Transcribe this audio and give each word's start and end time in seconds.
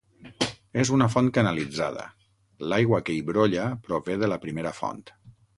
És 0.83 0.91
una 0.95 1.07
font 1.15 1.29
canalitzada; 1.35 2.07
l'aigua 2.71 3.03
que 3.11 3.19
hi 3.19 3.23
brolla 3.31 3.69
prové 3.89 4.21
de 4.25 4.35
la 4.35 4.43
primera 4.49 4.77
font. 4.83 5.07